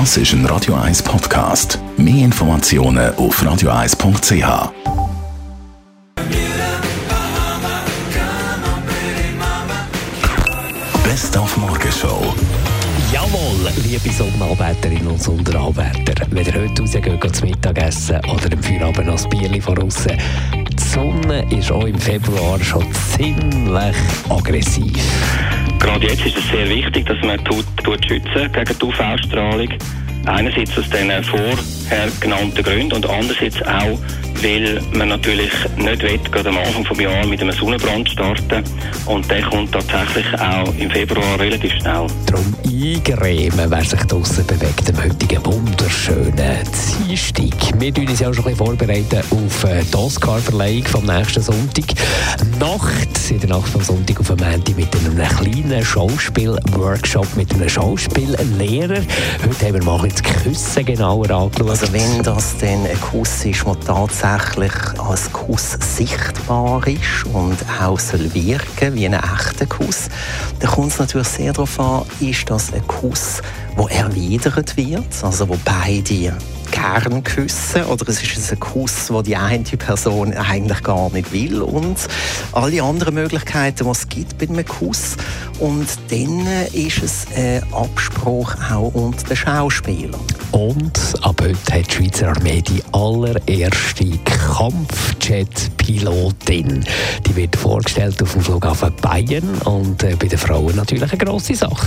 [0.00, 1.78] Das ist ein Radio 1 Podcast.
[1.96, 4.72] Mehr Informationen auf radio1.ch.
[11.04, 12.34] Best auf Morgenshow.
[13.12, 19.22] Jawohl, liebe Sonnenanwärterinnen und Sonnenanwärter, wenn ihr heute rausgeht zum Mittagessen oder im Feierabend noch
[19.22, 20.18] ein Bierchen von außen,
[20.72, 22.84] die Sonne ist auch im Februar schon
[23.16, 23.96] ziemlich
[24.28, 25.43] aggressiv.
[25.84, 29.68] Gerade jetzt ist es sehr wichtig, dass man tut, tut schützen gegen die UV-Strahlung.
[30.24, 33.98] Einerseits aus den vorher genannten Gründen und andererseits auch,
[34.40, 38.64] weil man natürlich nicht will, gerade am Anfang des Jahres mit einem Sonnenbrand starten.
[39.04, 42.06] Und der kommt tatsächlich auch im Februar relativ schnell.
[42.24, 45.53] Darum eingremen, wer sich draussen bewegt, am heutigen wunderschönen
[47.14, 47.80] Dienstag.
[47.80, 51.84] Wir tun uns ja auch schon ein vorbereiten auf äh, die Oscar-Verleihung vom nächsten Sonntag.
[52.58, 57.68] Nacht, in der Nacht vom Sonntag auf dem Montag mit einem kleinen Schauspiel-Workshop mit einem
[57.68, 59.00] Schauspiellehrer.
[59.46, 61.70] Heute haben wir mal das Küssen genauer angeschaut.
[61.70, 68.00] Also wenn das dann ein Kuss ist, der tatsächlich als Kuss sichtbar ist und auch
[68.00, 70.08] soll wirken wie ein echter Kuss,
[70.58, 73.40] dann kommt es natürlich sehr darauf an, ist das ein Kuss,
[73.78, 76.34] der erwidert wird, also wo beide
[76.74, 81.62] gern küssen oder es ist ein Kuss, wo die eine Person eigentlich gar nicht will
[81.62, 81.96] und
[82.52, 85.16] alle anderen Möglichkeiten, die es gibt bei einem Kuss
[85.60, 90.20] und dann ist es ein Abspruch auch unter den Schauspielern.
[90.50, 96.84] Und ab heute hat die Schweizer Armee die allererste Kampfjet-Pilotin.
[97.26, 101.54] Die wird vorgestellt auf dem Flughafen Bayern und äh, bei den Frauen natürlich eine grosse
[101.54, 101.86] Sache.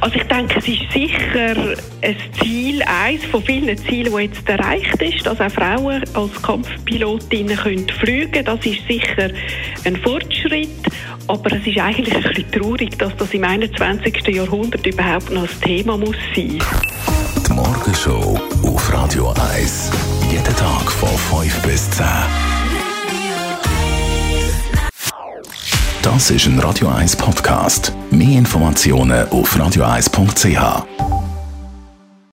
[0.00, 1.56] Also ich denke, es ist sicher
[2.02, 7.88] ein Ziel, eines von vielen Zielen, jetzt erreicht ist, dass auch Frauen als Kampfpilotinnen können
[7.88, 8.44] fliegen können.
[8.44, 9.30] Das ist sicher
[9.84, 10.68] ein Fortschritt.
[11.26, 14.26] Aber es ist eigentlich ein bisschen traurig, dass das im 21.
[14.28, 16.58] Jahrhundert überhaupt noch ein Thema muss sein.
[17.46, 19.90] Die Morgenshow auf Radio 1.
[20.30, 22.06] Jeden Tag von 5 bis 10.
[26.02, 27.92] Das ist ein Radio 1 Podcast.
[28.10, 31.07] Mehr Informationen auf radio1.ch.